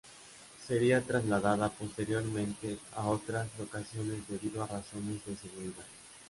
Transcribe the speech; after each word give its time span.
Sería 0.67 0.99
trasladada 1.03 1.69
posteriormente 1.69 2.79
a 2.95 3.05
otras 3.07 3.47
locaciones 3.59 4.27
debido 4.27 4.63
a 4.63 4.65
razones 4.65 5.23
de 5.27 5.35
seguridad. 5.37 5.85